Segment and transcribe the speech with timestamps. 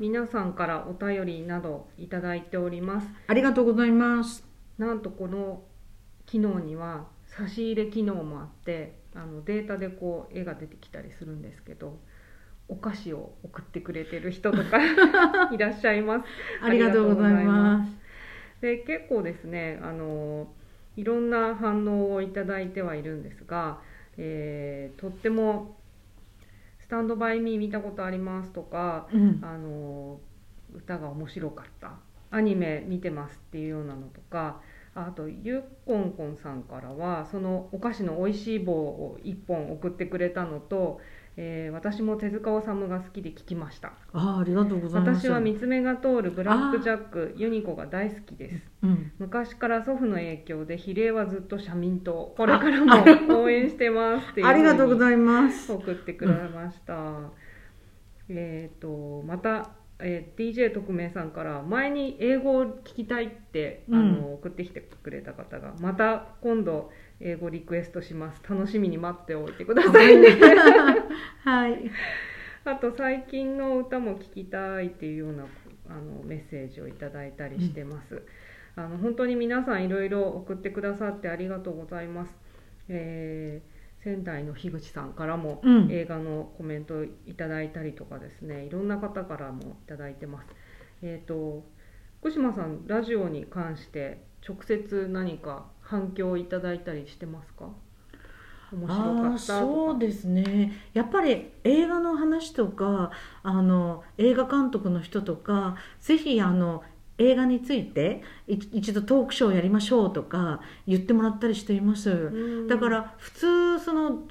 [0.00, 3.08] 皆さんからお便りなどいただいております。
[3.26, 4.44] ありがとうございます。
[4.78, 5.62] なんとこの
[6.24, 11.98] 機能には差し入れ機能もあってあのデータでこう絵が出てきたりするんですけど
[12.68, 14.78] お菓子を送ってくれてる人とか
[15.50, 16.26] いらっしゃいます。
[16.62, 17.90] ありがとうございます。
[18.60, 20.46] で結構ですねあの
[20.96, 23.80] いろんな反応をいただいてはいるんですが、
[24.16, 25.76] えーとっても
[26.88, 29.38] 「スタンドバイミー見たことあります」とかうん。
[29.42, 30.18] あの
[30.74, 31.98] 歌が面白かった。
[32.30, 34.60] アニメ見てますっていうようなのとか
[35.06, 41.00] あとゆっこんこんさんからはそのお菓子の美味しい棒を1本送ってくれたのと、
[41.36, 43.92] えー私も手塚治虫が好きで聞きました。
[44.12, 45.26] あーありがとうございます。
[45.26, 48.66] 私は三つ目が通るブラックジャックユニコが大好きです。
[48.82, 55.72] うん昔から祖父の影響で比例はずっと社民党これからも応援してますっていうありがとうごいざいます。
[55.72, 57.30] 送ってくれました、
[58.28, 66.90] えっ、とまた、えー DJ 特命さんから前に英語を聞きたいって、あの送ってきてくれた方がまた今度
[67.20, 68.40] 英語リクエストします。
[68.48, 70.28] 楽しみに待っておいてくださいね。
[71.44, 71.90] はい。
[72.64, 75.46] あと最近の歌も聴きたいっていうような
[75.88, 78.22] あのメッセージをいただいたりしてます、
[78.76, 82.36] あの本当に皆さんいろいろ送ってくださってありがとうございます、
[82.88, 83.77] えー
[84.08, 85.92] 仙台の樋口さんからもうん。
[85.92, 88.64] 映画のコメントいただいたりとかですね。
[88.64, 90.46] いろんな方からもいただいてます。
[91.02, 91.64] えっ、と
[92.20, 97.68] 福島さんラジオに関して直接何か反響いただいたりしてますか？
[98.72, 99.38] 面白かったとか。
[99.38, 100.72] そうですね。
[100.94, 103.10] やっぱり映画の話とか
[103.42, 106.82] あの映画監督の人とかぜひあの
[107.18, 112.14] 映画についてい一度トークショーやりましょうとか言ってもらったりしています、う
[112.64, 112.66] ん。
[112.68, 114.22] だから普通その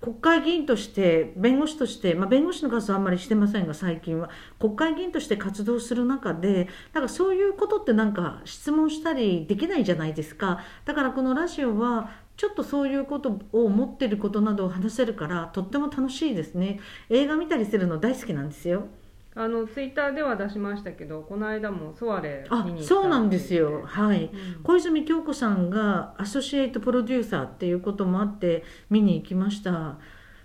[0.00, 4.30] 国会議員として弁護士として、まあ、弁護士の活動はあんまりしてませんが最近は。
[4.58, 10.60] 国会議員として活動する中でなんかそういうことってなんか質問したりできないじゃないですか。
[10.86, 16.80] だからこのラジオはちょっとそういうことを思ってることなどを話せるからとっても楽しいですね。
[17.10, 18.86] 映画見たりするの大好きなんですよ
[19.34, 23.82] あのツイッターでは出しましたけどこの間もソワレあ見に行ったそうなんですよ。
[23.84, 24.24] はい。
[24.24, 24.62] うん。
[24.64, 29.98] 小泉京子さんがアソシエイトプロデューサーっていうこともあって見に行きました。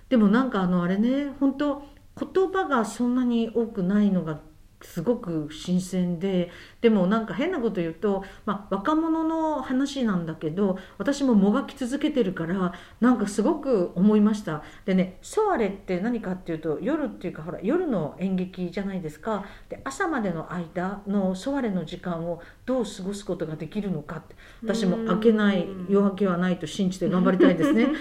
[0.09, 1.83] でもなんかあのあれね本当
[2.17, 4.39] 言葉がそんなに多くないのが
[4.85, 6.51] すごく新鮮で
[6.81, 14.63] でもなんか変なこと言うと、まあ、若者の話なんだけど私ももがき続けてるからなんかすごく思いました。
[14.85, 19.45] でねソワレって何かっていうと夜っていうかほら夜の演劇じゃないですか。
[19.69, 27.87] で朝までの間のソワレの時間をどう過ごすことができるのかって私も明けない夜明けはないと信じて頑張りたいですね。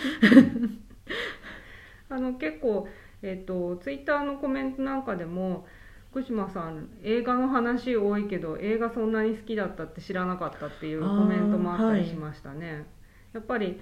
[2.11, 2.87] あの結構、
[3.23, 5.67] えっとツイッターのコメントなんかでも
[6.15, 12.87] 福島さん映画の話多いけど映画そんなに好きだったって知らなかったっていうコメントもあったりしましたね、
[13.33, 13.81] やっぱり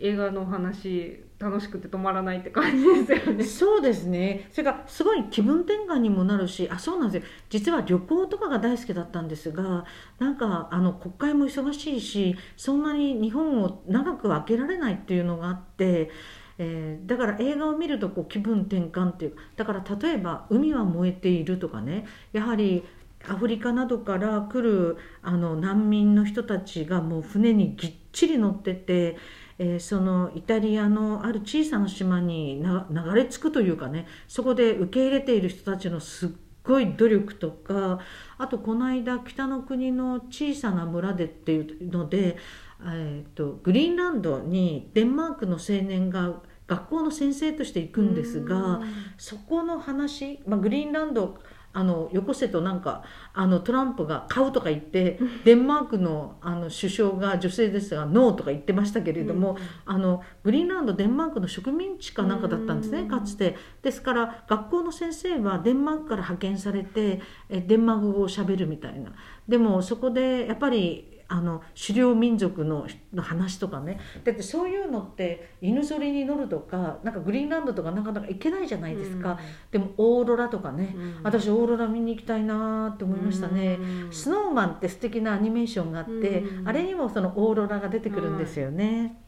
[0.00, 3.44] 映画の話楽しくて止まらないって感じですよね。
[3.44, 4.48] そうですね。
[4.50, 7.30] それからすごい気分転換にもなるしあそうなんですよ。
[7.48, 9.84] 実は旅行とかが大好きだったんですが
[10.18, 16.10] なんかあの国会も忙しいしそんなに日本を長く開けられないっていうのがあって。
[16.58, 22.84] えーだから映画を見るとこう気分転換っていうだから例えば「海は燃えている」とかねやはり
[23.26, 29.16] アフリカなどから来るあの難民の人たちがもう船にぎっちり乗ってて、
[29.58, 36.28] えーそのイタリアのある小さな島に流れ着くというかねそこで受け入れている人たちのすっ
[36.62, 37.98] ごい努力とか
[38.36, 42.36] あとこの間北の国の小さな村でっていうので、
[42.82, 48.80] えー、とグリーンランドにデンマークの青年が学校の先生として行くんですが。
[49.16, 51.38] そこの話、まあ、グリーンランド
[51.72, 63.08] あのよこせとなんかあのトランプが買うとか言って デンマークのあの首相が女性ですがノーとか言ってましたけれども、あのグリーンランドデンマークの植民地かなんかだったんですねうん。
[63.08, 63.56] かつて。
[63.82, 69.12] ですから学校の先生はデンマークから派遣されてえデンマーク語をしゃべるみたいな。
[69.46, 74.00] でもそこでやっぱりあの狩猟民族のの話とかね。
[74.24, 79.38] だってそういうのって犬ぞりに乗るとかなんかグリーンランドとかなかなか行けないじゃないですか、
[79.70, 81.20] でもオーロラとかね、うん。
[81.22, 84.12] 私オーロラ見に行きたいなって思いましたね、うん。
[84.12, 86.68] スノーマンって素敵なアニメーションがあって、うん。
[86.68, 89.22] あれにもそのオーロラが出てくるんですよね、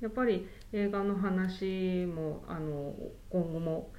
[0.00, 2.94] やっぱり映画の話もあの
[3.30, 3.92] 今後も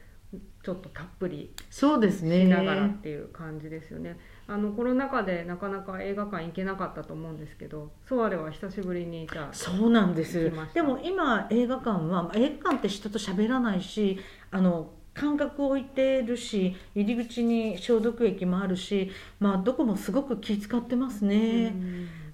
[0.64, 2.44] ちょっとたっぷりそうですね。
[2.44, 4.18] しながらっていう感じですよね。
[4.48, 10.52] あのコロナ禍でなかなか映画館行けなかったと思うんですけど、ソワレは久しぶりにじゃあそうなんです。
[10.74, 21.76] でも今映画館はまあ映画館って人と喋らないしあの間隔を置いてるし入り口に消毒液もあるし、まあ、どこもすごく気遣ってますね、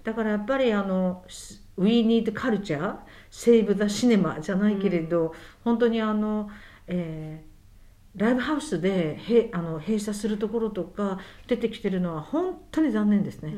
[0.03, 1.23] だからやっぱりあの
[1.77, 2.97] 「We Need Culture」
[3.31, 5.33] 「Save the Cinema」じゃないけれど、
[5.63, 6.49] 本当にあの、
[6.87, 7.56] えー
[8.17, 13.53] ライブハウスでへあの閉鎖するところとか出てきてるのは本当に残念ですね、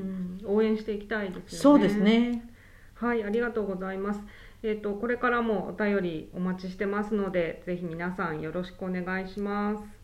[0.46, 1.46] 応援していきたいですよね。
[1.48, 2.50] そうですね。
[2.94, 4.20] はいありがとうございます。
[4.62, 9.99] えーと、これからもお便りお待ちしてますのでぜひ皆さんよろしくお願いします。